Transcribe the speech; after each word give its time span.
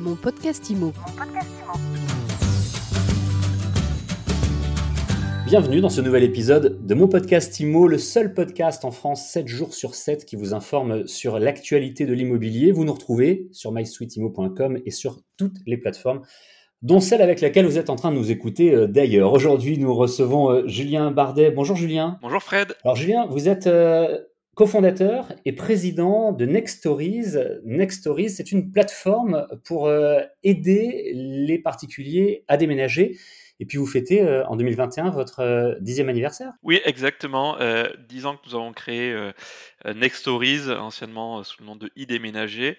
Mon 0.00 0.16
podcast 0.16 0.70
IMO. 0.70 0.94
Bienvenue 5.44 5.82
dans 5.82 5.90
ce 5.90 6.00
nouvel 6.00 6.22
épisode 6.22 6.86
de 6.86 6.94
mon 6.94 7.06
podcast 7.06 7.60
IMO, 7.60 7.86
le 7.86 7.98
seul 7.98 8.32
podcast 8.32 8.86
en 8.86 8.92
France 8.92 9.28
7 9.28 9.46
jours 9.46 9.74
sur 9.74 9.94
7 9.94 10.24
qui 10.24 10.36
vous 10.36 10.54
informe 10.54 11.06
sur 11.06 11.38
l'actualité 11.38 12.06
de 12.06 12.14
l'immobilier. 12.14 12.72
Vous 12.72 12.86
nous 12.86 12.94
retrouvez 12.94 13.48
sur 13.52 13.72
mysweetimo.com 13.72 14.78
et 14.86 14.90
sur 14.90 15.20
toutes 15.36 15.58
les 15.66 15.76
plateformes 15.76 16.22
dont 16.80 17.00
celle 17.00 17.20
avec 17.20 17.42
laquelle 17.42 17.66
vous 17.66 17.76
êtes 17.76 17.90
en 17.90 17.96
train 17.96 18.10
de 18.10 18.16
nous 18.16 18.30
écouter 18.30 18.74
euh, 18.74 18.86
d'ailleurs. 18.86 19.34
Aujourd'hui, 19.34 19.76
nous 19.76 19.94
recevons 19.94 20.50
euh, 20.50 20.66
Julien 20.66 21.10
Bardet. 21.10 21.50
Bonjour 21.50 21.76
Julien. 21.76 22.18
Bonjour 22.22 22.42
Fred. 22.42 22.74
Alors 22.84 22.96
Julien, 22.96 23.26
vous 23.26 23.50
êtes 23.50 23.66
euh, 23.66 24.18
cofondateur 24.60 25.32
et 25.46 25.52
président 25.52 26.32
de 26.32 26.44
Next 26.44 26.80
Stories. 26.80 28.28
C'est 28.28 28.52
une 28.52 28.70
plateforme 28.70 29.46
pour 29.64 29.90
aider 30.42 31.12
les 31.14 31.58
particuliers 31.58 32.44
à 32.46 32.58
déménager. 32.58 33.16
Et 33.60 33.66
puis 33.66 33.78
vous 33.78 33.86
fêtez 33.86 34.26
en 34.48 34.56
2021 34.56 35.10
votre 35.10 35.76
dixième 35.80 36.08
anniversaire. 36.08 36.54
Oui, 36.62 36.80
exactement. 36.84 37.58
dix 38.08 38.26
ans 38.26 38.34
que 38.34 38.48
nous 38.48 38.54
avons 38.54 38.72
créé 38.72 39.14
Next 39.84 40.20
Stories, 40.20 40.70
anciennement 40.70 41.44
sous 41.44 41.62
le 41.62 41.66
nom 41.66 41.76
de 41.76 41.90
e-déménager, 41.98 42.78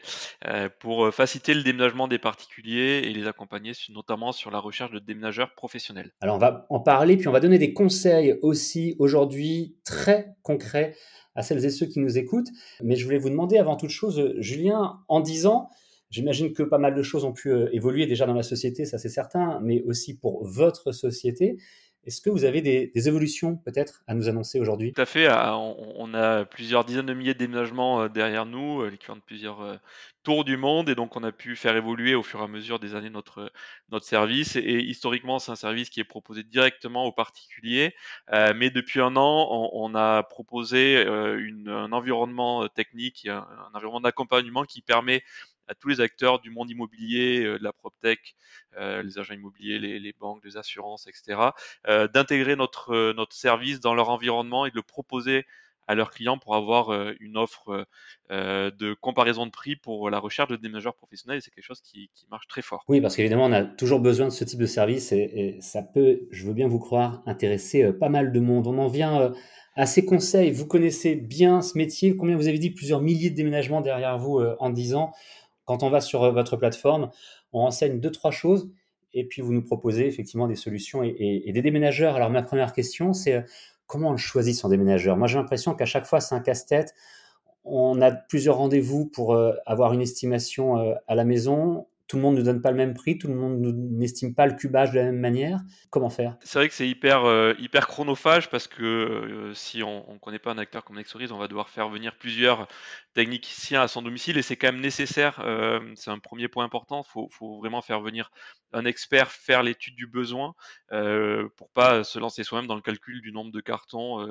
pour 0.79 1.13
faciliter 1.13 1.53
le 1.53 1.61
déménagement 1.61 2.07
des 2.07 2.17
particuliers 2.17 3.03
et 3.05 3.13
les 3.13 3.27
accompagner 3.27 3.73
notamment 3.89 4.31
sur 4.31 4.49
la 4.49 4.59
recherche 4.59 4.91
de 4.91 4.99
déménageurs 4.99 5.53
professionnels. 5.53 6.11
Alors 6.19 6.35
on 6.35 6.39
va 6.39 6.65
en 6.69 6.79
parler, 6.79 7.15
puis 7.15 7.27
on 7.27 7.31
va 7.31 7.39
donner 7.39 7.59
des 7.59 7.73
conseils 7.73 8.35
aussi 8.41 8.95
aujourd'hui 8.97 9.75
très 9.85 10.33
concrets 10.41 10.95
à 11.35 11.43
celles 11.43 11.63
et 11.63 11.69
ceux 11.69 11.85
qui 11.85 11.99
nous 11.99 12.17
écoutent. 12.17 12.49
Mais 12.81 12.95
je 12.95 13.05
voulais 13.05 13.19
vous 13.19 13.29
demander 13.29 13.57
avant 13.57 13.75
toute 13.75 13.91
chose, 13.91 14.33
Julien, 14.39 14.99
en 15.07 15.19
dix 15.19 15.45
ans, 15.45 15.69
J'imagine 16.11 16.51
que 16.51 16.63
pas 16.63 16.77
mal 16.77 16.93
de 16.93 17.01
choses 17.01 17.23
ont 17.23 17.31
pu 17.31 17.51
euh, 17.51 17.69
évoluer 17.71 18.05
déjà 18.05 18.25
dans 18.25 18.33
la 18.33 18.43
société, 18.43 18.83
ça 18.85 18.97
c'est 18.97 19.09
certain, 19.09 19.59
mais 19.63 19.81
aussi 19.83 20.17
pour 20.17 20.45
votre 20.45 20.91
société. 20.91 21.57
Est-ce 22.03 22.19
que 22.19 22.31
vous 22.31 22.45
avez 22.45 22.61
des, 22.61 23.07
évolutions 23.07 23.57
peut-être 23.57 24.01
à 24.07 24.15
nous 24.15 24.27
annoncer 24.27 24.59
aujourd'hui? 24.59 24.91
Tout 24.91 25.01
à 25.01 25.05
fait. 25.05 25.29
On, 25.29 26.13
a 26.15 26.45
plusieurs 26.45 26.83
dizaines 26.83 27.05
de 27.05 27.13
milliers 27.13 27.35
de 27.35 27.39
déménagements 27.39 28.01
euh, 28.01 28.09
derrière 28.09 28.47
nous, 28.47 28.81
euh, 28.81 28.89
l'équivalent 28.89 29.17
de 29.17 29.23
plusieurs 29.23 29.79
tours 30.23 30.43
du 30.43 30.57
monde, 30.57 30.89
et 30.89 30.95
donc 30.95 31.15
on 31.15 31.23
a 31.23 31.31
pu 31.31 31.55
faire 31.55 31.75
évoluer 31.75 32.15
au 32.15 32.23
fur 32.23 32.41
et 32.41 32.43
à 32.43 32.47
mesure 32.47 32.79
des 32.79 32.95
années 32.95 33.11
notre, 33.11 33.51
notre 33.91 34.05
service. 34.05 34.55
Et, 34.55 34.81
historiquement, 34.81 35.37
c'est 35.37 35.51
un 35.51 35.55
service 35.55 35.91
qui 35.91 35.99
est 35.99 36.03
proposé 36.03 36.43
directement 36.43 37.05
aux 37.05 37.11
particuliers. 37.11 37.93
mais 38.31 38.69
depuis 38.71 38.99
un 38.99 39.15
an, 39.15 39.69
on, 39.71 39.95
a 39.95 40.23
proposé 40.23 41.05
un 41.05 41.91
environnement 41.91 42.67
technique, 42.67 43.27
un 43.27 43.45
environnement 43.73 44.01
d'accompagnement 44.01 44.63
qui 44.63 44.81
permet 44.81 45.23
à 45.71 45.75
tous 45.75 45.87
les 45.87 46.01
acteurs 46.01 46.39
du 46.39 46.51
monde 46.51 46.69
immobilier, 46.69 47.45
euh, 47.45 47.57
de 47.57 47.63
la 47.63 47.71
PropTech, 47.71 48.35
euh, 48.77 49.01
les 49.01 49.17
agents 49.17 49.33
immobiliers, 49.33 49.79
les, 49.79 50.15
banques, 50.19 50.43
les 50.43 50.57
assurances, 50.57 51.07
etc., 51.07 51.39
euh, 51.87 52.07
d'intégrer 52.09 52.55
notre, 52.57 53.13
notre 53.13 53.33
service 53.33 53.79
dans 53.79 53.93
leur 53.93 54.09
environnement 54.09 54.65
et 54.65 54.71
de 54.71 54.75
le 54.75 54.81
proposer 54.81 55.45
à 55.87 55.95
leurs 55.95 56.11
clients 56.11 56.37
pour 56.37 56.55
avoir 56.55 56.91
une 57.19 57.35
offre 57.35 57.85
de 58.29 58.93
comparaison 58.93 59.45
de 59.45 59.51
prix 59.51 59.75
pour 59.75 60.09
la 60.09 60.19
recherche 60.19 60.49
de 60.49 60.55
déménageurs 60.55 60.95
professionnels. 60.95 61.39
Et 61.39 61.41
c'est 61.41 61.51
quelque 61.51 61.65
chose 61.65 61.81
qui, 61.81 62.09
marche 62.29 62.47
très 62.47 62.61
fort. 62.61 62.85
Oui, 62.87 63.01
parce 63.01 63.15
qu'évidemment, 63.15 63.45
on 63.45 63.51
a 63.51 63.63
toujours 63.63 63.99
besoin 63.99 64.27
de 64.27 64.31
ce 64.31 64.45
type 64.45 64.59
de 64.59 64.67
service 64.67 65.11
et, 65.11 65.57
ça 65.59 65.81
peut, 65.81 66.21
je 66.29 66.45
veux 66.45 66.53
bien 66.53 66.67
vous 66.67 66.79
croire, 66.79 67.23
intéresser 67.25 67.91
pas 67.91 68.07
mal 68.07 68.31
de 68.31 68.39
monde. 68.39 68.67
On 68.67 68.77
en 68.77 68.87
vient 68.87 69.33
à 69.75 69.85
ces 69.85 70.05
conseils. 70.05 70.51
Vous 70.51 70.67
connaissez 70.67 71.15
bien 71.15 71.61
ce 71.61 71.77
métier. 71.77 72.15
Combien 72.15 72.37
vous 72.37 72.47
avez 72.47 72.59
dit 72.59 72.69
Plusieurs 72.69 73.01
milliers 73.01 73.31
de 73.31 73.35
déménagements 73.35 73.81
derrière 73.81 74.17
vous 74.17 74.39
en 74.59 74.69
10 74.69 74.95
ans? 74.95 75.11
Quand 75.71 75.83
on 75.83 75.89
va 75.89 76.01
sur 76.01 76.23
euh, 76.23 76.31
votre 76.31 76.57
plateforme, 76.57 77.11
on 77.53 77.61
enseigne 77.61 78.01
deux, 78.01 78.11
trois 78.11 78.31
choses 78.31 78.69
et 79.13 79.25
puis 79.25 79.41
vous 79.41 79.53
nous 79.53 79.63
proposez 79.63 80.05
effectivement 80.05 80.49
des 80.49 80.57
solutions 80.57 81.01
et, 81.01 81.49
des 81.49 81.61
déménageurs. 81.61 82.17
Alors 82.17 82.29
ma 82.29 82.43
première 82.43 82.73
question, 82.73 83.13
c'est 83.13 83.35
euh, 83.35 83.41
comment 83.87 84.09
on 84.09 84.17
choisit 84.17 84.53
son 84.53 84.67
déménageur? 84.67 85.15
Moi 85.15 85.27
j'ai 85.27 85.37
l'impression 85.37 85.73
qu'à 85.73 85.85
chaque 85.85 86.05
fois 86.05 86.19
c'est 86.19 86.35
un 86.35 86.41
casse-tête. 86.41 86.93
On 87.63 88.01
a 88.01 88.11
plusieurs 88.11 88.57
rendez-vous 88.57 89.05
pour 89.05 89.33
euh, 89.33 89.53
avoir 89.65 89.93
une 89.93 90.01
estimation 90.01 90.75
à 91.07 91.15
la 91.15 91.23
maison 91.23 91.87
tout 92.11 92.17
le 92.17 92.23
monde 92.23 92.35
ne 92.35 92.41
donne 92.41 92.61
pas 92.61 92.71
le 92.71 92.77
même 92.77 92.93
prix, 92.93 93.17
tout 93.17 93.29
le 93.29 93.35
monde 93.35 93.61
n'estime 93.61 94.35
pas 94.35 94.45
le 94.45 94.53
cubage 94.53 94.91
de 94.91 94.97
la 94.97 95.05
même 95.05 95.19
manière. 95.21 95.61
Comment 95.91 96.09
faire? 96.09 96.35
C'est 96.43 96.59
vrai 96.59 96.67
que 96.67 96.73
c'est 96.73 96.89
hyper, 96.89 97.23
euh, 97.23 97.53
hyper 97.57 97.87
chronophage 97.87 98.49
parce 98.49 98.67
que 98.67 98.83
euh, 98.83 99.53
si 99.53 99.81
on 99.81 100.05
ne 100.11 100.19
connaît 100.19 100.37
pas 100.37 100.51
un 100.51 100.57
acteur 100.57 100.83
comme 100.83 100.97
Nexoris, 100.97 101.31
on 101.31 101.37
va 101.37 101.47
devoir 101.47 101.69
faire 101.69 101.87
venir 101.87 102.17
plusieurs 102.17 102.67
techniciens 103.13 103.81
à 103.81 103.87
son 103.87 104.01
domicile 104.01 104.37
et 104.37 104.41
c'est 104.41 104.57
quand 104.57 104.73
même 104.73 104.81
nécessaire. 104.81 105.39
Euh, 105.45 105.79
c'est 105.95 106.11
un 106.11 106.19
premier 106.19 106.49
point 106.49 106.65
important. 106.65 107.05
Il 107.07 107.29
faut, 107.29 107.59
vraiment 107.59 107.81
faire 107.81 108.01
venir 108.01 108.29
un 108.73 108.83
expert 108.83 109.31
faire 109.31 109.63
l'étude 109.63 109.95
du 109.95 110.07
besoin 110.07 110.53
pour 110.89 111.69
pas 111.73 112.03
se 112.03 112.19
lancer 112.19 112.43
soi-même 112.43 112.67
dans 112.67 112.75
le 112.75 112.81
calcul 112.81 113.21
du 113.21 113.31
nombre 113.31 113.51
de 113.51 113.59
cartons 113.59 114.25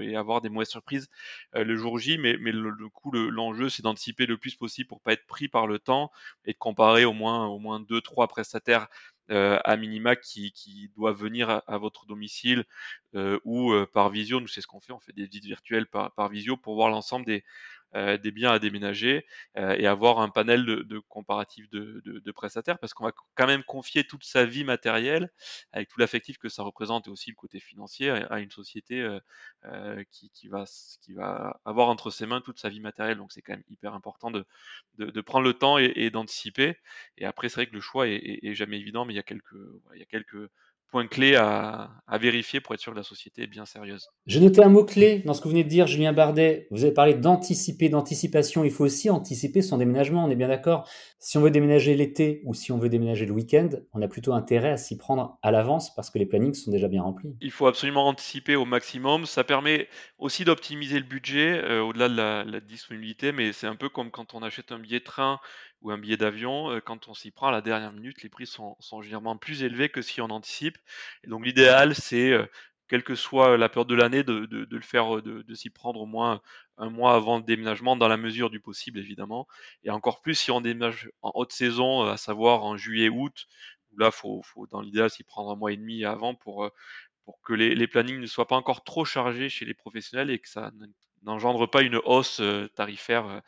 et 0.00 0.16
avoir 0.16 0.42
des 0.42 0.50
mauvaises 0.50 0.68
surprises 0.68 1.08
le 1.54 1.76
jour 1.76 1.98
J. 1.98 2.18
Mais, 2.18 2.36
mais 2.38 2.52
le, 2.52 2.72
coup, 2.90 3.10
l'enjeu, 3.10 3.68
c'est 3.68 3.82
d'anticiper 3.82 4.26
le 4.26 4.36
plus 4.36 4.54
possible 4.54 4.86
pour 4.86 5.00
pas 5.00 5.14
être 5.14 5.26
pris 5.26 5.48
par 5.48 5.66
le 5.66 5.78
temps 5.78 6.10
et 6.44 6.52
de 6.52 6.58
comparer 6.58 7.04
au 7.04 7.12
moins 7.12 7.25
au 7.26 7.58
moins 7.58 7.80
deux, 7.80 8.00
trois 8.00 8.28
prestataires 8.28 8.88
euh, 9.32 9.58
à 9.64 9.76
minima 9.76 10.14
qui, 10.14 10.90
doivent 10.96 11.18
venir 11.18 11.62
à, 11.66 11.78
votre 11.78 12.06
domicile 12.06 12.64
euh, 13.16 13.40
ou 13.44 13.72
euh, 13.72 13.86
par 13.92 14.10
visio. 14.10 14.40
Nous, 14.40 14.46
c'est 14.46 14.60
ce 14.60 14.68
qu'on 14.68 14.80
fait. 14.80 14.92
On 14.92 15.00
fait 15.00 15.12
des 15.12 15.26
visites 15.26 15.44
virtuelles 15.44 15.86
par, 15.86 16.28
visio 16.28 16.56
pour 16.56 16.76
voir 16.76 16.90
l'ensemble 16.90 17.26
des, 17.26 17.44
des 17.94 18.30
biens 18.30 18.52
à 18.52 18.58
déménager 18.58 19.24
euh, 19.56 19.74
et 19.78 19.86
avoir 19.86 20.18
un 20.18 20.28
panel 20.28 20.66
de, 20.66 20.82
de 20.82 20.98
comparatifs 20.98 21.68
de, 21.70 22.02
de, 22.04 22.32
prestataires 22.32 22.78
parce 22.78 22.92
qu'on 22.92 23.04
va 23.04 23.12
quand 23.34 23.46
même 23.46 23.62
confier 23.64 24.04
toute 24.04 24.24
sa 24.24 24.44
vie 24.44 24.64
matérielle 24.64 25.30
avec 25.72 25.88
tout 25.88 25.98
l'affectif 25.98 26.36
que 26.36 26.48
ça 26.48 26.62
représente 26.62 27.06
et 27.06 27.10
aussi 27.10 27.30
le 27.30 27.36
côté 27.36 27.60
financier 27.60 28.10
à, 28.10 28.40
une 28.40 28.50
société 28.50 29.00
euh, 29.64 30.04
qui, 30.10 30.30
qui, 30.30 30.48
va, 30.48 30.64
qui 31.00 31.14
va 31.14 31.60
avoir 31.64 31.88
entre 31.88 32.10
ses 32.10 32.26
mains 32.26 32.40
toute 32.40 32.58
sa 32.58 32.68
vie 32.68 32.80
matérielle. 32.80 33.18
Donc 33.18 33.32
c'est 33.32 33.40
quand 33.40 33.54
même 33.54 33.64
hyper 33.70 33.94
important 33.94 34.30
de, 34.30 34.44
de, 34.98 35.20
prendre 35.20 35.46
le 35.46 35.54
temps 35.54 35.78
et, 35.78 36.10
d'anticiper. 36.10 36.76
Et 37.16 37.24
après, 37.24 37.48
c'est 37.48 37.56
vrai 37.56 37.66
que 37.66 37.74
le 37.74 37.80
choix 37.80 38.08
est, 38.08 38.40
est, 38.42 38.54
jamais 38.54 38.78
évident, 38.78 39.04
mais 39.04 39.14
il 39.14 39.16
y 39.16 39.20
a 39.20 39.22
quelques, 39.22 39.56
il 39.94 40.00
y 40.00 40.02
a 40.02 40.06
quelques 40.06 40.50
point 40.96 41.06
clé 41.06 41.36
à, 41.36 41.90
vérifier 42.18 42.60
pour 42.62 42.72
être 42.72 42.80
sûr 42.80 42.92
que 42.92 42.96
la 42.96 43.02
société 43.02 43.42
est 43.42 43.46
bien 43.46 43.66
sérieuse. 43.66 44.08
J'ai 44.26 44.40
noté 44.40 44.62
un 44.62 44.70
mot-clé 44.70 45.18
dans 45.26 45.34
ce 45.34 45.40
que 45.40 45.44
vous 45.44 45.50
venez 45.50 45.64
de 45.64 45.68
dire, 45.68 45.86
Julien 45.86 46.14
Bardet. 46.14 46.68
Vous 46.70 46.84
avez 46.84 46.94
parlé 46.94 47.12
d'anticiper, 47.12 47.90
d'anticipation. 47.90 48.64
Il 48.64 48.70
faut 48.70 48.84
aussi 48.84 49.10
anticiper 49.10 49.60
son 49.60 49.76
déménagement, 49.76 50.24
on 50.24 50.30
est 50.30 50.36
bien 50.36 50.48
d'accord. 50.48 50.88
Si 51.18 51.36
on 51.36 51.42
veut 51.42 51.50
déménager 51.50 51.94
l'été 51.94 52.40
ou 52.44 52.54
si 52.54 52.72
on 52.72 52.78
veut 52.78 52.88
déménager 52.88 53.26
le 53.26 53.32
week-end, 53.32 53.68
on 53.92 54.00
a 54.00 54.08
plutôt 54.08 54.32
intérêt 54.32 54.70
à 54.70 54.76
s'y 54.78 54.96
prendre 54.96 55.38
à 55.42 55.50
l'avance 55.50 55.94
parce 55.94 56.08
que 56.08 56.18
les 56.18 56.24
plannings 56.24 56.54
sont 56.54 56.70
déjà 56.70 56.88
bien 56.88 57.02
remplis. 57.02 57.36
Il 57.42 57.50
faut 57.50 57.66
absolument 57.66 58.06
anticiper 58.06 58.56
au 58.56 58.64
maximum. 58.64 59.26
Ça 59.26 59.44
permet 59.44 59.88
aussi 60.16 60.46
d'optimiser 60.46 60.98
le 60.98 61.04
budget 61.04 61.62
euh, 61.62 61.82
au-delà 61.82 62.08
de 62.08 62.16
la, 62.16 62.44
la 62.44 62.60
disponibilité, 62.60 63.32
mais 63.32 63.52
c'est 63.52 63.66
un 63.66 63.76
peu 63.76 63.90
comme 63.90 64.10
quand 64.10 64.32
on 64.32 64.42
achète 64.42 64.72
un 64.72 64.78
billet 64.78 65.00
de 65.00 65.04
train 65.04 65.40
ou 65.86 65.92
un 65.92 65.98
billet 65.98 66.16
d'avion, 66.16 66.70
euh, 66.72 66.80
quand 66.80 67.08
on 67.08 67.14
s'y 67.14 67.30
prend 67.30 67.48
à 67.48 67.52
la 67.52 67.60
dernière 67.62 67.92
minute, 67.92 68.22
les 68.22 68.28
prix 68.28 68.46
sont, 68.46 68.76
généralement 69.02 69.36
plus 69.36 69.62
élevés 69.62 69.88
que 69.88 70.02
si 70.02 70.20
on 70.20 70.30
anticipe. 70.30 70.78
Et 71.22 71.28
donc 71.28 71.44
l'idéal, 71.46 71.94
c'est, 71.94 72.32
euh, 72.32 72.44
quelle 72.88 73.04
que 73.04 73.14
soit 73.14 73.56
la 73.56 73.68
période 73.68 73.88
de 73.88 73.94
l'année, 73.94 74.24
de, 74.24 74.66
le 74.68 74.80
faire, 74.80 75.22
de, 75.22 75.54
s'y 75.54 75.70
prendre 75.70 76.00
au 76.00 76.06
moins 76.06 76.40
un 76.76 76.90
mois 76.90 77.14
avant 77.14 77.38
le 77.38 77.44
déménagement, 77.44 77.96
dans 77.96 78.08
la 78.08 78.16
mesure 78.16 78.50
du 78.50 78.60
possible, 78.60 78.98
évidemment. 78.98 79.46
Et 79.84 79.90
encore 79.90 80.22
plus 80.22 80.34
si 80.34 80.50
on 80.50 80.60
déménage 80.60 81.08
en 81.22 81.30
haute 81.34 81.52
saison, 81.52 82.04
euh, 82.04 82.10
à 82.10 82.16
savoir 82.16 82.64
en 82.64 82.76
juillet-août, 82.76 83.46
où 83.92 83.98
là, 83.98 84.10
faut, 84.10 84.42
faut 84.42 84.66
dans 84.66 84.80
l'idéal 84.80 85.08
s'y 85.10 85.22
prendre 85.22 85.50
un 85.52 85.56
mois 85.56 85.72
et 85.72 85.76
demi 85.76 86.04
avant 86.04 86.34
pour, 86.34 86.68
pour 87.24 87.40
que 87.42 87.52
les, 87.54 87.74
les 87.76 87.86
plannings 87.86 88.20
ne 88.20 88.26
soient 88.26 88.48
pas 88.48 88.56
encore 88.56 88.82
trop 88.84 89.04
chargés 89.04 89.48
chez 89.48 89.64
les 89.64 89.74
professionnels 89.74 90.30
et 90.30 90.38
que 90.40 90.48
ça 90.48 90.72
n'engendre 91.26 91.66
pas 91.66 91.82
une 91.82 91.96
hausse 92.04 92.40
tarifaire 92.74 93.42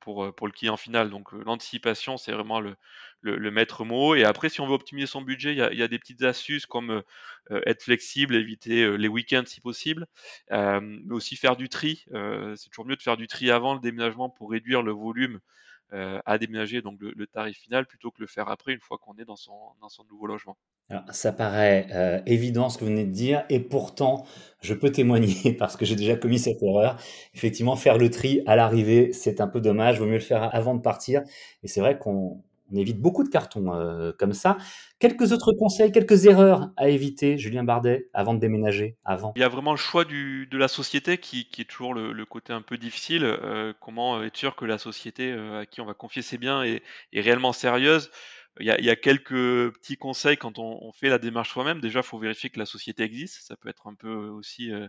pour, 0.00 0.34
pour 0.34 0.46
le 0.46 0.52
client 0.52 0.76
final. 0.76 1.10
Donc 1.10 1.32
l'anticipation, 1.32 2.16
c'est 2.16 2.32
vraiment 2.32 2.60
le, 2.60 2.76
le, 3.20 3.50
maître 3.50 3.84
mot. 3.84 4.14
Et 4.14 4.24
après, 4.24 4.48
si 4.48 4.60
on 4.60 4.66
veut 4.66 4.74
optimiser 4.74 5.06
son 5.06 5.22
budget, 5.22 5.52
il 5.52 5.58
y 5.58 5.62
a, 5.62 5.72
y 5.72 5.82
a 5.82 5.88
des 5.88 5.98
petites 5.98 6.22
astuces 6.22 6.66
comme 6.66 7.02
être 7.66 7.82
flexible, 7.82 8.34
éviter 8.34 8.96
les 8.96 9.08
week-ends 9.08 9.44
si 9.46 9.60
possible, 9.60 10.06
mais 10.50 11.12
aussi 11.12 11.36
faire 11.36 11.56
du 11.56 11.68
tri. 11.68 12.04
c'est 12.56 12.70
toujours 12.70 12.86
mieux 12.86 12.96
de 12.96 13.02
faire 13.02 13.16
du 13.16 13.28
tri 13.28 13.50
avant 13.50 13.74
le 13.74 13.80
déménagement 13.80 14.30
pour 14.30 14.50
réduire 14.50 14.82
le 14.82 14.92
volume 14.92 15.40
à 15.92 16.38
déménager, 16.38 16.82
donc 16.82 16.98
le, 17.00 17.26
tarif 17.26 17.58
final, 17.58 17.86
plutôt 17.86 18.10
que 18.10 18.20
le 18.20 18.26
faire 18.26 18.48
après, 18.48 18.72
une 18.72 18.80
fois 18.80 18.98
qu'on 18.98 19.16
est 19.16 19.24
dans 19.24 19.36
son, 19.36 19.52
dans 19.80 19.88
son 19.88 20.04
nouveau 20.04 20.26
logement. 20.26 20.56
Ça 21.12 21.32
paraît 21.32 21.86
euh, 21.92 22.20
évident 22.26 22.68
ce 22.68 22.76
que 22.76 22.84
vous 22.84 22.90
venez 22.90 23.04
de 23.04 23.12
dire, 23.12 23.44
et 23.48 23.60
pourtant, 23.60 24.26
je 24.60 24.74
peux 24.74 24.90
témoigner 24.90 25.52
parce 25.58 25.76
que 25.76 25.84
j'ai 25.84 25.94
déjà 25.94 26.16
commis 26.16 26.38
cette 26.38 26.62
erreur. 26.62 26.96
Effectivement, 27.34 27.76
faire 27.76 27.96
le 27.96 28.10
tri 28.10 28.42
à 28.46 28.56
l'arrivée, 28.56 29.12
c'est 29.12 29.40
un 29.40 29.46
peu 29.46 29.60
dommage. 29.60 30.00
Vaut 30.00 30.06
mieux 30.06 30.14
le 30.14 30.20
faire 30.20 30.52
avant 30.52 30.74
de 30.74 30.80
partir. 30.80 31.22
Et 31.62 31.68
c'est 31.68 31.80
vrai 31.80 31.96
qu'on 31.96 32.42
on 32.72 32.76
évite 32.76 33.00
beaucoup 33.00 33.24
de 33.24 33.28
cartons 33.28 33.74
euh, 33.74 34.12
comme 34.18 34.32
ça. 34.32 34.56
Quelques 34.98 35.32
autres 35.32 35.52
conseils, 35.52 35.92
quelques 35.92 36.26
erreurs 36.26 36.70
à 36.76 36.88
éviter, 36.88 37.38
Julien 37.38 37.64
Bardet, 37.64 38.08
avant 38.12 38.34
de 38.34 38.38
déménager, 38.38 38.96
avant? 39.04 39.32
Il 39.36 39.40
y 39.40 39.44
a 39.44 39.48
vraiment 39.48 39.70
le 39.70 39.78
choix 39.78 40.04
de 40.04 40.58
la 40.58 40.68
société 40.68 41.18
qui, 41.18 41.48
est 41.58 41.64
toujours 41.64 41.94
le, 41.94 42.24
côté 42.26 42.52
un 42.52 42.62
peu 42.62 42.76
difficile. 42.76 43.24
Euh, 43.24 43.72
comment 43.80 44.22
être 44.22 44.36
sûr 44.36 44.56
que 44.56 44.64
la 44.64 44.78
société 44.78 45.32
euh, 45.32 45.60
à 45.60 45.66
qui 45.66 45.80
on 45.80 45.86
va 45.86 45.94
confier 45.94 46.22
ses 46.22 46.38
biens 46.38 46.62
est, 46.62 46.82
réellement 47.14 47.52
sérieuse 47.52 48.10
il 48.58 48.66
y, 48.66 48.90
a, 48.90 48.96
quelques 48.96 49.72
petits 49.74 49.96
conseils 49.96 50.36
quand 50.36 50.58
on, 50.58 50.92
fait 50.92 51.08
la 51.08 51.18
démarche 51.18 51.50
soi-même. 51.50 51.80
Déjà, 51.80 52.00
il 52.00 52.04
faut 52.04 52.18
vérifier 52.18 52.50
que 52.50 52.58
la 52.58 52.66
société 52.66 53.04
existe. 53.04 53.46
Ça 53.46 53.56
peut 53.56 53.70
être 53.70 53.86
un 53.86 53.94
peu 53.94 54.12
aussi 54.12 54.70
euh, 54.70 54.86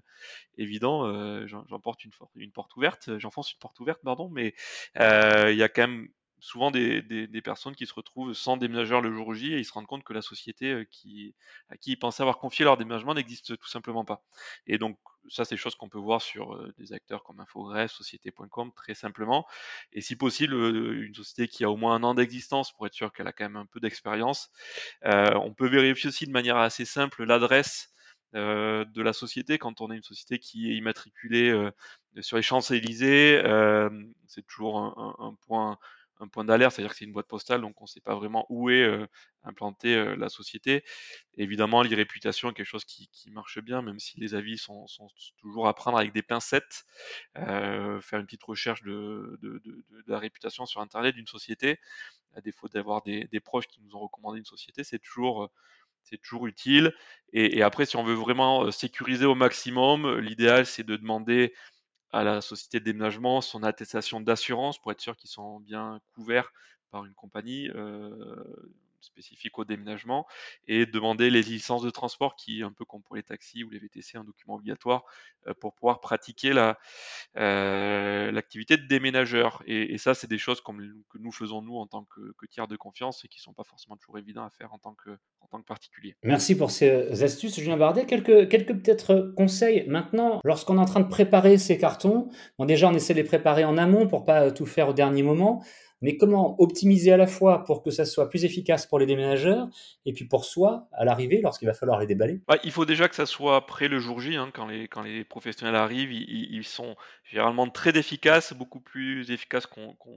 évident. 0.58 1.06
Euh, 1.06 1.46
J'emporte 1.48 2.04
une, 2.04 2.52
porte 2.52 2.76
ouverte, 2.76 3.18
j'enfonce 3.18 3.54
une 3.54 3.60
porte 3.60 3.80
ouverte, 3.80 4.02
pardon, 4.04 4.30
mais 4.30 4.56
il 4.96 5.56
y 5.56 5.64
a 5.64 5.70
quand 5.70 5.88
même 5.88 6.10
souvent 6.42 6.72
des, 6.72 7.42
personnes 7.44 7.76
qui 7.76 7.86
se 7.86 7.94
retrouvent 7.94 8.34
sans 8.34 8.58
déménageur 8.58 9.00
le 9.00 9.14
jour 9.14 9.34
J 9.34 9.54
et 9.54 9.60
ils 9.60 9.66
se 9.66 9.72
rendent 9.72 9.88
compte 9.88 10.04
que 10.04 10.12
la 10.12 10.22
société 10.22 10.72
euh, 10.72 10.86
qui, 10.90 11.36
à 11.70 11.78
qui 11.78 11.92
ils 11.92 11.98
pensaient 11.98 12.24
avoir 12.24 12.40
confié 12.40 12.66
leur 12.66 12.78
déménagement 12.78 13.14
n'existe 13.14 13.58
tout 13.58 13.68
simplement 13.68 14.04
pas. 14.04 14.24
Et 14.66 14.78
donc, 14.78 14.98
ça, 15.30 15.46
c'est 15.46 15.56
des 15.56 15.62
choses 15.62 15.76
qu'on 15.76 15.88
peut 15.88 16.00
voir 16.00 16.22
sur 16.22 16.56
euh, 16.56 16.74
des 16.80 16.94
acteurs 16.94 17.24
comme 17.24 17.40
Infogreffe, 17.40 17.92
Société.com, 17.92 18.72
très 18.76 18.96
simplement. 18.96 19.46
Et 19.94 20.02
si 20.02 20.16
possible, 20.16 20.56
euh, 20.56 21.06
une 21.06 21.14
société 21.14 21.48
qui 21.48 21.64
a 21.64 21.70
au 21.70 21.78
moins 21.78 21.96
un 21.96 22.04
an 22.04 22.16
d'existence 22.16 22.74
pour 22.74 22.88
être 22.88 22.94
sûr 22.94 23.14
qu'elle 23.14 23.28
a 23.28 23.34
quand 23.34 23.46
même 23.46 23.56
un 23.56 23.68
peu 23.68 23.80
d'expérience. 23.80 24.50
On 25.04 25.54
peut 25.54 25.68
vérifier 25.68 26.10
aussi 26.10 26.26
de 26.26 26.32
manière 26.32 26.58
assez 26.58 26.86
simple 26.86 27.24
l'adresse 27.24 27.94
de 28.34 29.02
la 29.02 29.14
société 29.14 29.58
quand 29.58 29.82
on 29.82 29.92
a 29.92 29.96
une 29.96 30.04
société 30.04 30.40
qui 30.40 30.72
est 30.72 30.76
immatriculée 30.76 31.54
sur 32.22 32.38
les 32.38 32.44
Champs-Élysées. 32.44 33.42
C'est 34.28 34.46
toujours 34.48 34.80
un, 34.80 35.36
point 35.48 35.78
point 36.32 36.46
d'alerte, 36.46 36.76
c'est-à-dire 36.76 36.92
que 36.92 36.98
c'est 36.98 37.06
une 37.06 37.12
boîte 37.12 37.28
postale, 37.28 37.62
donc 37.62 37.80
on 37.82 37.86
ne 37.86 37.88
sait 37.88 38.02
pas 38.02 38.16
vraiment 38.16 38.46
où 38.50 38.70
est 38.70 38.90
implantée 39.44 40.16
la 40.16 40.30
société. 40.30 40.84
évidemment, 41.38 41.82
l'irréputation 41.82 42.50
est 42.50 42.54
quelque 42.54 42.66
chose 42.66 42.86
qui, 42.86 43.10
marche 43.32 43.60
bien, 43.60 43.82
même 43.82 44.00
si 44.00 44.20
les 44.20 44.36
avis 44.36 44.58
sont, 44.58 44.86
toujours 45.38 45.68
à 45.68 45.74
prendre 45.74 45.98
avec 45.98 46.14
des 46.14 46.22
pincettes. 46.24 46.86
Faire 47.36 48.20
une 48.20 48.26
petite 48.26 48.44
recherche 48.44 48.84
de, 48.84 49.40
la 50.08 50.20
réputation 50.20 50.66
sur 50.66 50.82
Internet 50.82 51.16
d'une 51.16 51.28
société, 51.28 51.80
à 52.36 52.42
défaut 52.42 52.68
d'avoir 52.68 53.02
des, 53.04 53.28
proches 53.44 53.68
qui 53.68 53.82
nous 53.82 53.96
ont 53.96 54.00
recommandé 54.00 54.40
une 54.40 54.46
société, 54.46 54.84
c'est 54.84 55.00
toujours 55.00 55.52
c'est 56.04 56.18
toujours 56.18 56.48
utile. 56.48 56.94
Et, 57.34 57.62
après, 57.62 57.86
si 57.86 57.96
on 57.96 58.04
veut 58.04 58.16
vraiment 58.16 58.72
sécuriser 58.72 59.26
au 59.26 59.36
maximum, 59.36 60.20
l'idéal 60.20 60.66
c'est 60.66 60.84
de 60.84 60.96
demander 60.96 61.54
à 62.14 62.24
la 62.24 62.42
société 62.42 62.80
de 62.80 62.86
déménagement 62.86 63.42
son 63.42 63.64
attestation 63.64 64.22
d'assurance 64.22 64.80
pour 64.80 64.92
être 64.92 65.02
sûr 65.02 65.16
qu'ils 65.18 65.30
sont 65.30 65.60
bien 65.60 66.00
couverts 66.14 66.52
par 66.92 67.06
une 67.06 67.14
compagnie 67.14 67.70
spécifique 69.04 69.58
au 69.60 69.66
déménagement 69.66 70.28
et 70.68 70.86
demander 70.86 71.30
les 71.30 71.42
licences 71.42 71.84
de 71.84 71.90
transport 71.90 72.36
qui, 72.36 72.64
un 72.64 72.72
peu 72.72 72.86
comme 72.86 73.02
pour 73.02 73.16
les 73.16 73.24
taxis 73.24 73.64
ou 73.64 73.70
les 73.70 73.80
VTC, 73.80 74.18
un 74.18 74.24
document 74.24 74.56
obligatoire 74.56 75.04
euh, 75.48 75.54
pour 75.60 75.74
pouvoir 75.74 76.00
pratiquer 76.00 76.54
la, 76.54 76.78
euh, 77.38 78.32
l'activité 78.32 78.78
de 78.78 78.88
déménageur. 78.88 79.64
Et, 79.66 79.98
ça, 79.98 80.14
c'est 80.14 80.30
des 80.30 80.38
choses 80.38 80.62
que 80.62 81.18
nous 81.20 81.32
faisons 81.32 81.62
nous 81.62 81.76
en 81.76 81.88
tant 81.88 82.06
que, 82.06 82.46
tiers 82.50 82.68
de 82.68 82.76
confiance 82.76 83.24
et 83.24 83.28
qui 83.28 83.40
sont 83.40 83.54
pas 83.54 83.64
forcément 83.64 83.96
toujours 83.96 84.18
évidents 84.18 84.44
à 84.44 84.50
faire 84.50 84.74
en 84.74 84.78
tant 84.80 84.94
que, 84.94 85.12
en 85.40 85.48
tant 85.48 85.62
que 85.62 85.66
particulier. 85.66 86.16
Merci 86.24 86.58
pour 86.58 86.72
ces 86.72 87.24
astuces, 87.24 87.60
Julien 87.60 87.78
Bardet. 87.78 88.06
Quelques, 88.06 88.50
quelques 88.50 88.74
peut-être 88.74 89.34
conseils 89.38 89.86
maintenant, 89.88 90.42
lorsqu'on 90.44 90.78
est 90.78 90.82
en 90.82 90.86
train 90.86 91.00
de 91.00 91.08
préparer 91.08 91.58
ces 91.58 91.78
cartons. 91.78 92.30
Bon, 92.58 92.66
déjà, 92.66 92.90
on 92.90 92.94
essaie 92.94 93.14
de 93.14 93.20
les 93.20 93.24
préparer 93.24 93.64
en 93.64 93.78
amont 93.78 94.08
pour 94.08 94.26
pas 94.26 94.52
tout 94.52 94.66
faire 94.66 94.90
au 94.90 94.94
dernier 94.94 95.24
moment 95.24 95.64
mais 96.02 96.18
comment 96.18 96.60
optimiser 96.60 97.12
à 97.12 97.18
la 97.18 97.28
fois 97.28 97.64
pour 97.64 97.84
que 97.84 97.92
ça 97.92 98.06
soit 98.06 98.30
plus 98.30 98.46
efficace 98.46 98.86
pour 98.86 99.00
les 99.00 99.06
déménageurs 99.06 99.68
et 100.06 100.14
puis 100.14 100.26
pour 100.26 100.46
soi 100.46 100.88
à 100.92 101.06
l'arrivée 101.06 101.42
lorsqu'il 101.42 101.68
va 101.68 101.74
falloir 101.74 102.00
les 102.00 102.08
déballer? 102.08 102.42
Bah, 102.48 102.58
Il 102.64 102.72
faut 102.72 102.86
déjà 102.86 103.08
que 103.08 103.16
ça 103.16 103.26
soit 103.26 103.66
prêt 103.66 103.88
le 103.88 104.00
jour 104.00 104.20
J, 104.20 104.36
hein, 104.36 104.52
quand, 104.54 104.68
les, 104.68 104.88
quand 104.88 105.02
les 105.02 105.24
professionnels 105.24 105.76
arrivent, 105.76 106.12
ils, 106.12 106.54
ils 106.54 106.64
sont 106.66 106.96
généralement 107.24 107.70
très 107.70 107.98
efficaces, 107.98 108.54
beaucoup 108.54 108.82
plus 108.82 109.32
efficaces 109.32 109.66
qu'on 109.66 109.94
qu 109.94 110.10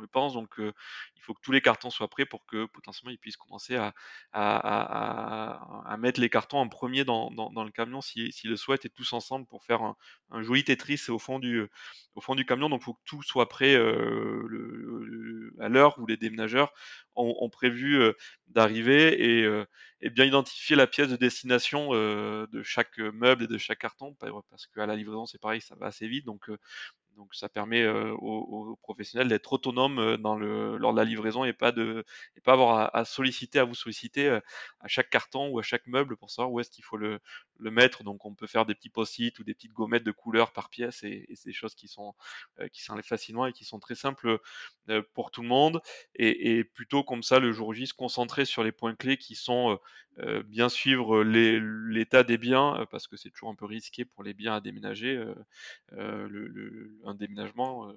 le 0.00 0.06
pense, 0.06 0.34
donc 0.34 0.60
euh, 0.60 0.72
il 1.16 1.22
faut 1.22 1.34
que 1.34 1.40
tous 1.42 1.52
les 1.52 1.60
cartons 1.60 1.90
soient 1.90 2.08
prêts 2.08 2.24
pour 2.24 2.46
que 2.46 2.66
potentiellement 2.66 3.12
ils 3.12 3.18
puissent 3.18 3.36
commencer 3.36 3.76
à, 3.76 3.94
à, 4.32 5.92
à, 5.92 5.96
mettre 5.96 6.20
les 6.20 6.30
cartons 6.30 6.58
en 6.58 6.68
premier 6.68 7.04
dans, 7.04 7.30
dans, 7.30 7.64
le 7.64 7.70
camion 7.70 8.00
s'ils 8.00 8.32
si, 8.32 8.40
si 8.40 8.46
le 8.46 8.56
souhaitent 8.56 8.84
et 8.84 8.90
tous 8.90 9.12
ensemble 9.12 9.46
pour 9.46 9.64
faire 9.64 9.82
un, 9.82 9.96
joli 10.42 10.64
Tetris 10.64 11.06
au 11.08 11.18
fond 11.18 11.38
du, 11.38 11.66
au 12.14 12.20
fond 12.20 12.34
du 12.34 12.46
camion, 12.46 12.68
donc 12.68 12.80
il 12.82 12.84
faut 12.84 12.94
que 12.94 13.02
tout 13.04 13.22
soit 13.22 13.48
prêt 13.48 13.74
euh, 13.74 14.44
le, 14.46 15.07
à 15.60 15.68
l'heure 15.68 15.98
où 15.98 16.06
les 16.06 16.16
déménageurs 16.16 16.72
ont, 17.16 17.50
prévu 17.50 18.00
euh, 18.00 18.12
d'arriver 18.48 19.40
et, 19.40 19.44
euh, 19.44 19.64
et, 20.00 20.10
bien 20.10 20.24
identifier 20.24 20.76
la 20.76 20.86
pièce 20.86 21.08
de 21.08 21.16
destination 21.16 21.88
euh, 21.92 22.46
de 22.52 22.62
chaque 22.62 22.98
meuble 22.98 23.44
et 23.44 23.46
de 23.48 23.58
chaque 23.58 23.78
carton, 23.78 24.14
parce 24.50 24.66
qu'à 24.68 24.86
la 24.86 24.94
livraison 24.94 25.26
c'est 25.26 25.40
pareil, 25.40 25.60
ça 25.60 25.74
va 25.76 25.86
assez 25.86 26.06
vite, 26.06 26.24
donc 26.24 26.48
donc 27.18 27.34
ça 27.34 27.48
permet 27.48 27.82
euh, 27.82 28.12
aux, 28.14 28.76
professionnels 28.82 29.28
d'être 29.28 29.52
autonomes 29.52 30.16
dans 30.18 30.36
le, 30.36 30.78
lors 30.78 30.92
de 30.92 30.98
la 30.98 31.04
livraison 31.04 31.44
et 31.44 31.52
pas 31.52 31.74
avoir 32.46 32.94
à, 32.94 33.04
solliciter, 33.04 33.58
à 33.58 33.64
vous 33.64 33.74
solliciter 33.74 34.28
euh, 34.28 34.40
à 34.80 34.88
chaque 34.88 35.10
carton 35.10 35.48
ou 35.48 35.58
à 35.58 35.62
chaque 35.62 35.86
meuble 35.86 36.16
pour 36.16 36.30
savoir 36.30 36.52
où 36.52 36.60
est-ce 36.60 36.70
qu'il 36.70 36.84
faut 36.84 36.96
le, 36.96 37.20
mettre. 37.60 38.04
Donc 38.04 38.24
on 38.24 38.34
peut 38.34 38.46
faire 38.46 38.64
des 38.66 38.74
petits 38.74 38.88
post-it 38.88 39.36
ou 39.38 39.44
des 39.44 39.52
petites 39.52 39.72
gommettes 39.72 40.04
de 40.04 40.12
couleur 40.12 40.52
par 40.52 40.70
pièce 40.70 41.02
et, 41.02 41.26
c'est 41.34 41.48
des 41.50 41.52
choses 41.52 41.74
qui 41.74 41.88
sont 41.88 42.14
euh, 42.60 42.68
qui 42.68 42.82
s'enlèvent 42.82 43.04
facilement 43.04 43.46
et 43.46 43.52
qui 43.52 43.64
sont 43.64 43.80
très 43.80 43.96
simples 43.96 44.38
euh, 44.88 45.02
pour 45.12 45.30
tout 45.30 45.42
le 45.42 45.48
monde. 45.48 45.80
Et, 46.14 46.64
plutôt 46.64 47.02
comme 47.02 47.22
ça 47.22 47.40
le 47.40 47.52
jour 47.52 47.74
J 47.74 47.88
se 47.88 47.94
concentrer 47.94 48.44
sur 48.44 48.62
les 48.62 48.72
points 48.72 48.94
clés 48.94 49.16
qui 49.16 49.34
sont 49.34 49.78
euh, 50.20 50.42
bien 50.44 50.68
suivre 50.68 51.22
l'état 51.24 52.22
des 52.22 52.38
biens 52.38 52.86
parce 52.90 53.06
que 53.08 53.16
c'est 53.16 53.30
toujours 53.30 53.50
un 53.50 53.54
peu 53.54 53.66
risqué 53.66 54.04
pour 54.04 54.22
les 54.22 54.34
biens 54.34 54.54
à 54.54 54.60
déménager. 54.60 55.22
le 55.92 56.98
un 57.08 57.14
déménagement. 57.14 57.88
Euh, 57.88 57.92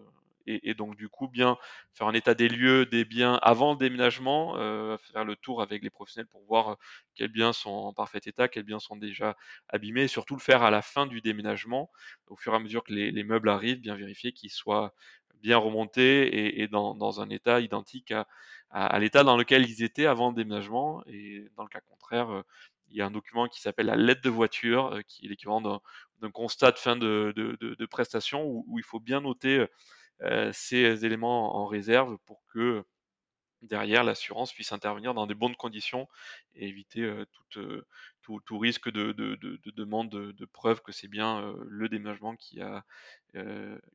et, 0.47 0.73
donc 0.73 0.95
du 0.95 1.07
coup, 1.07 1.27
bien 1.27 1.57
faire 1.93 2.07
un 2.07 2.13
état 2.13 2.33
des 2.33 2.49
lieux 2.49 2.85
des 2.85 3.05
biens 3.05 3.35
avant 3.43 3.73
le 3.73 3.77
déménagement, 3.77 4.57
euh, 4.57 4.97
faire 4.97 5.23
le 5.23 5.35
tour 5.35 5.61
avec 5.61 5.83
les 5.83 5.89
professionnels 5.89 6.27
pour 6.27 6.43
voir 6.45 6.69
euh, 6.69 6.75
quels 7.15 7.31
biens 7.31 7.53
sont 7.53 7.69
en 7.69 7.93
parfait 7.93 8.21
état, 8.25 8.47
quels 8.47 8.63
biens 8.63 8.79
sont 8.79 8.95
déjà 8.95 9.37
abîmés, 9.69 10.03
et 10.03 10.07
surtout 10.07 10.35
le 10.35 10.41
faire 10.41 10.63
à 10.63 10.71
la 10.71 10.81
fin 10.81 11.05
du 11.05 11.21
déménagement, 11.21 11.91
au 12.27 12.35
fur 12.35 12.53
et 12.53 12.55
à 12.55 12.59
mesure 12.59 12.83
que 12.83 12.93
les, 12.93 13.11
les 13.11 13.23
meubles 13.23 13.49
arrivent, 13.49 13.81
bien 13.81 13.95
vérifier 13.95 14.31
qu'ils 14.33 14.49
soient 14.49 14.93
bien 15.41 15.57
remontés 15.57 16.61
et, 16.61 16.67
dans, 16.67 17.21
un 17.21 17.29
état 17.29 17.59
identique 17.61 18.13
à 18.69 18.99
l'état 18.99 19.23
dans 19.23 19.37
lequel 19.37 19.67
ils 19.67 19.83
étaient 19.83 20.05
avant 20.05 20.29
le 20.29 20.35
déménagement. 20.35 21.03
Et 21.07 21.45
dans 21.57 21.63
le 21.63 21.69
cas 21.69 21.81
contraire, 21.81 22.43
il 22.91 22.97
y 22.97 23.01
a 23.01 23.05
un 23.05 23.11
document 23.11 23.47
qui 23.47 23.61
s'appelle 23.61 23.87
la 23.87 23.95
lettre 23.95 24.21
de 24.21 24.29
voiture, 24.29 24.93
euh, 24.93 25.01
qui 25.07 25.25
est 25.25 25.29
l'équivalent 25.29 25.61
d'un 26.21 26.31
constat 26.31 26.71
de 26.71 26.77
fin 26.77 26.95
de, 26.95 27.85
prestation, 27.89 28.43
où, 28.43 28.65
où, 28.67 28.79
il 28.79 28.83
faut 28.83 28.99
bien 28.99 29.21
noter 29.21 29.65
euh, 30.21 30.51
ces 30.53 31.05
éléments 31.05 31.55
en 31.57 31.65
réserve 31.65 32.17
pour 32.25 32.43
que 32.53 32.83
derrière 33.61 34.03
l'assurance 34.03 34.53
puisse 34.53 34.71
intervenir 34.71 35.13
dans 35.13 35.27
des 35.27 35.35
bonnes 35.35 35.55
conditions 35.55 36.07
et 36.55 36.67
éviter 36.67 37.09
tout, 37.49 38.39
tout, 38.45 38.57
risque 38.57 38.91
de, 38.91 39.11
de, 39.11 39.35
de, 39.35 39.59
de 39.63 39.71
demande 39.75 40.09
de, 40.09 40.45
preuve 40.45 40.81
que 40.81 40.91
c'est 40.91 41.07
bien 41.07 41.53
le 41.67 41.89
déménagement 41.89 42.35
qui 42.35 42.61
a 42.61 42.83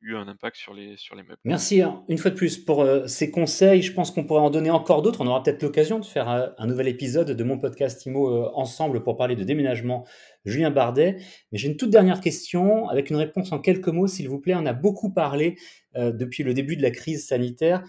eu 0.01 0.17
un 0.17 0.29
impact 0.29 0.57
sur 0.57 0.73
les, 0.75 0.97
sur 0.97 1.15
les 1.15 1.23
meubles. 1.23 1.39
Merci 1.45 1.83
hein, 1.83 2.05
une 2.09 2.19
fois 2.19 2.31
de 2.31 2.37
plus 2.37 2.59
pour 2.59 2.87
ces 3.07 3.31
conseils. 3.31 3.83
Je 3.83 3.93
pense 3.93 4.11
qu'on 4.11 4.25
pourrait 4.25 4.41
en 4.41 4.51
donner 4.51 4.71
encore 4.71 5.03
d'autres. 5.03 5.21
On 5.21 5.27
aura 5.27 5.43
peut-être 5.43 5.63
l'occasion 5.63 5.99
de 5.99 6.05
faire 6.05 6.29
un, 6.29 6.53
un, 6.59 6.67
nouvel 6.67 6.89
épisode 6.89 7.31
de 7.31 7.45
mon 7.45 7.59
podcast 7.59 8.05
IMO 8.07 8.49
ensemble 8.55 9.03
pour 9.03 9.17
parler 9.17 9.37
de 9.37 9.45
déménagement. 9.45 10.07
Julien 10.47 10.71
Bardet. 10.71 11.17
Mais 11.53 11.59
j'ai 11.59 11.69
une 11.69 11.77
toute 11.77 11.91
dernière 11.91 12.21
question 12.21 12.89
avec 12.89 13.11
une 13.11 13.17
réponse 13.17 13.53
en 13.53 13.59
quelques 13.59 13.89
mots, 13.89 14.07
s'il 14.07 14.29
vous 14.29 14.39
plaît. 14.39 14.55
On 14.55 14.65
a 14.65 14.73
beaucoup 14.73 15.13
parlé 15.13 15.59
depuis 15.95 16.43
le 16.43 16.55
début 16.55 16.77
de 16.77 16.83
la 16.83 16.91
crise 16.91 17.27
sanitaire 17.27 17.83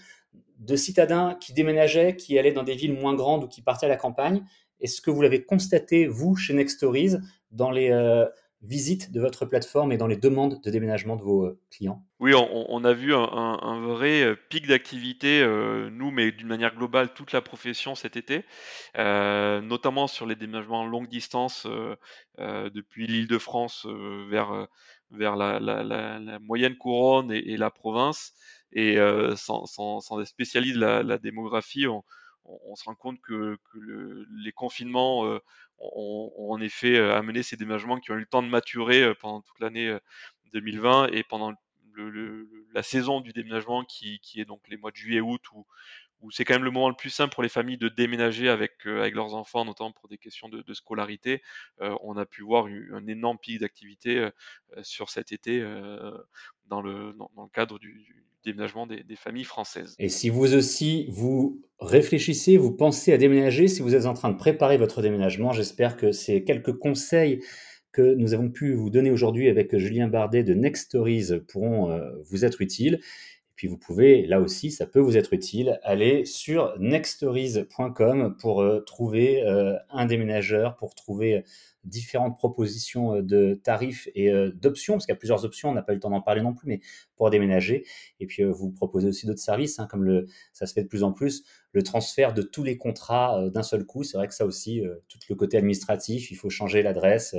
de 0.60 0.76
citadins 0.76 1.36
qui 1.40 1.54
déménageaient, 1.54 2.16
qui 2.16 2.38
allaient 2.38 2.52
dans 2.52 2.64
des 2.64 2.76
villes 2.76 2.94
moins 2.94 3.14
grandes 3.14 3.44
ou 3.44 3.48
qui 3.48 3.62
partaient 3.62 3.86
à 3.86 3.90
la 3.90 3.98
campagne. 3.98 4.44
Est-ce 4.80 5.02
que 5.02 5.12
vous 5.12 5.22
l'avez 5.22 5.44
constaté, 5.44 6.08
vous, 6.08 6.36
chez 6.36 6.54
Nextories, 6.54 7.16
dans 7.52 7.72
les 7.72 7.92
euh, 7.92 8.26
visites 8.62 9.12
de 9.12 9.20
votre 9.20 9.46
plateforme 9.46 9.92
et 9.92 9.98
dans 9.98 10.08
les 10.08 10.18
demandes 10.18 10.62
de 10.62 10.70
déménagement 10.70 11.16
de 11.16 11.24
vos 11.24 11.46
euh, 11.46 11.60
clients? 11.72 12.04
Oui, 12.20 12.34
on, 12.36 12.84
a 12.84 12.94
vu 12.94 13.14
un, 13.14 13.82
vrai 13.82 14.24
euh, 14.24 14.36
pic 14.50 14.68
d'activité, 14.68 15.46
nous, 15.92 16.10
mais 16.10 16.32
d'une 16.32 16.48
manière 16.48 16.76
globale, 16.76 17.14
toute 17.14 17.32
la 17.32 17.42
profession 17.42 17.94
cet 17.94 18.18
été, 18.18 18.44
notamment 18.96 20.08
sur 20.08 20.26
les 20.26 20.36
déménagements 20.36 20.86
longue 20.86 21.08
distance 21.08 21.68
depuis 22.40 23.06
l'île 23.06 23.28
de 23.28 23.38
France 23.38 23.86
vers, 24.30 24.68
vers 25.12 25.36
la, 25.36 26.40
moyenne 26.40 26.76
couronne 26.76 27.32
et 27.32 27.56
la 27.58 27.70
province. 27.70 28.34
Et 28.74 28.98
sans, 29.36 29.66
sans, 29.66 30.00
sans, 30.02 30.24
spécialistes 30.26 30.76
de 30.76 30.82
la, 30.82 31.18
démographie, 31.18 31.88
on, 31.88 32.04
se 32.76 32.84
rend 32.86 32.96
compte 32.96 33.20
que, 33.22 33.58
que 33.72 33.80
le, 33.80 34.26
les 34.44 34.52
confinements 34.52 35.40
ont, 35.80 36.32
en 36.38 36.62
effet 36.62 36.98
amené 36.98 37.44
ces 37.44 37.58
déménagements 37.58 38.00
qui 38.00 38.12
ont 38.12 38.16
eu 38.16 38.22
le 38.22 38.26
temps 38.26 38.44
de 38.44 38.50
maturer 38.50 39.14
pendant 39.16 39.42
toute 39.42 39.60
l'année 39.60 39.98
2020 40.54 41.08
et 41.08 41.24
pendant 41.24 41.54
la 42.74 42.84
saison 42.84 43.22
du 43.22 43.34
déménagement 43.34 43.84
qui, 43.84 44.20
est 44.36 44.46
donc 44.46 44.62
les 44.68 44.78
mois 44.78 44.92
de 44.92 44.96
juillet 44.96 45.20
août 45.20 45.42
où, 45.52 45.66
où 46.22 46.32
c'est 46.32 46.46
quand 46.46 46.56
même 46.56 46.64
le 46.64 46.72
moment 46.72 46.90
le 46.90 46.96
plus 46.96 47.10
simple 47.10 47.34
pour 47.34 47.44
les 47.44 47.50
familles 47.50 47.78
de 47.78 47.90
déménager 47.90 48.50
avec, 48.50 48.86
avec 48.86 49.14
leurs 49.14 49.36
enfants, 49.36 49.66
notamment 49.66 49.92
pour 49.92 50.08
des 50.08 50.18
questions 50.18 50.50
de, 50.50 50.74
scolarité. 50.74 51.42
on 51.80 52.18
a 52.18 52.26
pu 52.26 52.44
voir 52.44 52.66
un 52.66 53.08
énorme 53.08 53.38
pic 53.38 53.60
d'activité 53.60 54.30
sur 54.82 55.10
cet 55.10 55.32
été 55.32 55.62
dans, 56.66 56.82
le, 56.82 57.14
dans, 57.14 57.44
le 57.44 57.50
cadre 57.50 57.80
du, 57.80 58.27
déménagement 58.52 58.88
des, 58.88 59.04
familles 59.16 59.44
françaises. 59.44 59.96
Et 60.00 60.10
si 60.10 60.30
vous 60.30 60.56
aussi, 60.56 61.08
vous 61.10 61.62
réfléchissez, 61.80 62.58
vous 62.58 62.72
pensez 62.72 63.14
à 63.14 63.18
déménager, 63.18 63.68
si 63.68 63.82
vous 63.82 63.96
êtes 63.96 64.06
en 64.06 64.14
train 64.14 64.30
de 64.30 64.38
préparer 64.38 64.78
votre 64.78 65.02
déménagement, 65.02 65.52
j'espère 65.52 65.98
que 65.98 66.12
ces 66.12 66.44
quelques 66.44 66.74
conseils 66.74 67.40
que 67.92 68.14
nous 68.16 68.34
avons 68.34 68.50
pu 68.50 68.74
vous 68.74 68.90
donner 68.90 69.12
aujourd'hui 69.12 69.50
avec 69.50 69.76
Julien 69.78 70.08
Bardet 70.08 70.44
de 70.44 70.54
Next 70.54 70.86
Stories 70.86 71.30
pourront 71.48 72.00
vous 72.30 72.46
être 72.46 72.62
utiles. 72.62 73.00
Puis 73.58 73.68
vous 73.68 73.78
pouvez, 73.78 74.28
là 74.28 74.40
aussi, 74.40 74.70
ça 74.70 74.86
peut 74.86 75.00
vous 75.00 75.18
être 75.18 75.34
utile, 75.34 75.80
aller 75.82 76.26
sur 76.26 76.78
nextstories.com 76.80 78.38
pour 78.40 78.62
euh, 78.62 78.82
trouver 78.82 79.44
euh, 79.44 79.76
un 79.90 80.06
déménageur, 80.06 80.76
pour 80.76 80.94
trouver 80.94 81.44
différentes 81.84 82.38
propositions 82.38 83.16
euh, 83.16 83.22
de 83.24 83.60
tarifs 83.64 84.08
et 84.14 84.32
d'options, 84.54 84.94
parce 84.94 85.08
qu'il 85.08 85.14
y 85.14 85.18
a 85.18 85.20
plusieurs 85.20 85.44
options, 85.44 85.70
on 85.70 85.74
n'a 85.74 85.82
pas 85.82 85.94
eu 85.94 85.96
le 85.96 86.02
temps 86.02 86.12
d'en 86.12 86.22
parler 86.22 86.44
non 86.44 86.54
plus, 86.54 86.68
mais 86.68 86.82
pour 87.18 87.30
déménager. 87.30 87.86
Et 88.20 88.28
puis 88.28 88.44
vous 88.44 88.72
proposez 88.72 89.10
aussi 89.10 89.26
d'autres 89.26 89.42
services, 89.42 89.80
hein, 89.80 89.88
comme 89.90 90.04
le, 90.04 90.28
ça 90.54 90.66
se 90.66 90.74
fait 90.74 90.84
de 90.84 90.88
plus 90.88 91.04
en 91.04 91.12
plus, 91.12 91.44
le 91.74 91.84
transfert 91.84 92.34
de 92.34 92.42
tous 92.42 92.64
les 92.64 92.78
contrats 92.78 93.50
d'un 93.50 93.64
seul 93.64 93.86
coup. 93.86 94.04
C'est 94.04 94.18
vrai 94.18 94.28
que 94.28 94.34
ça 94.34 94.46
aussi, 94.46 94.82
tout 95.10 95.20
le 95.30 95.36
côté 95.36 95.58
administratif, 95.58 96.32
il 96.32 96.36
faut 96.36 96.50
changer 96.50 96.82
l'adresse, 96.82 97.36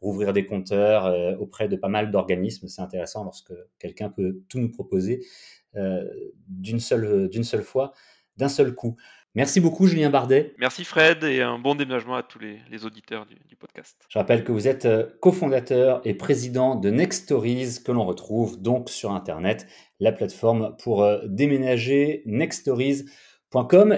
rouvrir 0.00 0.32
des 0.32 0.46
compteurs 0.46 1.40
auprès 1.40 1.68
de 1.68 1.76
pas 1.76 1.88
mal 1.88 2.10
d'organismes. 2.10 2.68
C'est 2.68 2.82
intéressant 2.82 3.24
lorsque 3.24 3.52
quelqu'un 3.78 4.08
peut 4.08 4.40
tout 4.48 4.58
nous 4.58 4.70
proposer. 4.70 5.20
Euh, 5.76 6.04
d'une 6.48 6.80
seule, 6.80 7.28
d'une 7.28 7.44
seule 7.44 7.62
fois, 7.62 7.92
d'un 8.38 8.48
seul 8.48 8.74
coup. 8.74 8.96
Merci 9.36 9.60
beaucoup, 9.60 9.86
Julien 9.86 10.08
Bardet. 10.08 10.54
Merci, 10.56 10.82
Fred, 10.82 11.22
et 11.22 11.42
un 11.42 11.58
bon 11.58 11.74
déménagement 11.74 12.14
à 12.14 12.22
tous 12.22 12.38
les, 12.38 12.86
auditeurs 12.86 13.26
du, 13.26 13.54
podcast. 13.54 13.94
Je 14.08 14.18
rappelle 14.18 14.44
que 14.44 14.50
vous 14.50 14.66
êtes 14.66 14.86
euh, 14.86 15.04
cofondateur 15.20 16.00
et 16.06 16.14
président 16.14 16.74
de 16.74 16.88
Next 16.88 17.24
Stories, 17.24 17.82
que 17.84 17.92
l'on 17.92 18.06
retrouve 18.06 18.62
donc 18.62 18.88
sur 18.88 19.12
Internet, 19.12 19.66
la 20.00 20.12
plateforme 20.12 20.74
pour 20.82 21.02
euh, 21.02 21.20
déménager 21.26 22.22
Next 22.24 22.62
Stories 22.62 23.04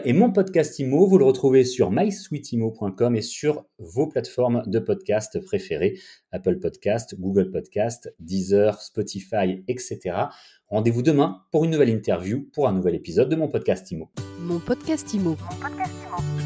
et 0.04 0.12
mon 0.12 0.30
podcast 0.30 0.78
IMO, 0.78 1.08
vous 1.08 1.18
le 1.18 1.24
retrouvez 1.24 1.64
sur 1.64 1.90
mysweetimo.com 1.90 3.16
et 3.16 3.22
sur 3.22 3.64
vos 3.78 4.06
plateformes 4.06 4.62
de 4.66 4.78
podcast 4.78 5.40
préférées, 5.40 5.98
Apple 6.30 6.60
Podcast, 6.60 7.16
Google 7.18 7.50
Podcast, 7.50 8.14
Deezer, 8.20 8.80
Spotify, 8.80 9.64
etc. 9.66 9.98
Rendez-vous 10.70 11.00
demain 11.00 11.44
pour 11.50 11.64
une 11.64 11.70
nouvelle 11.70 11.88
interview, 11.88 12.46
pour 12.52 12.68
un 12.68 12.72
nouvel 12.72 12.94
épisode 12.94 13.30
de 13.30 13.36
mon 13.36 13.48
podcast 13.48 13.90
IMO. 13.90 14.10
Mon 14.40 14.58
podcast 14.58 15.14
IMO. 15.14 15.30
Mon 15.30 15.56
podcast 15.56 15.94
IMO. 16.06 16.37